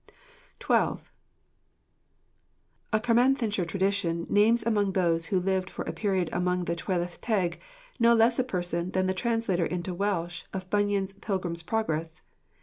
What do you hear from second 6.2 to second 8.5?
among the Tylwyth Teg no less a